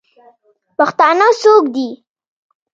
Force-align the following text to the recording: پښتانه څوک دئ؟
پښتانه 0.77 1.27
څوک 1.41 1.63
دئ؟ 1.75 1.89